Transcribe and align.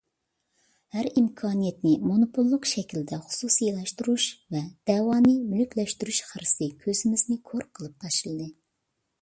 ھەر 0.93 1.07
ئىمكانىيەتنى 1.19 1.91
مونوپوللۇق 2.11 2.65
شەكلىدە 2.71 3.19
خۇسۇسىيلاشتۇرۇش 3.27 4.27
ۋە 4.57 4.63
دەۋانى 4.93 5.37
مۈلۈكلەشتۈرۈش 5.53 6.23
خىرىسى 6.31 6.73
كۆزىمىزنى 6.87 7.41
كور 7.53 7.69
قىلىپ 7.79 8.03
تاشلىدى. 8.07 8.53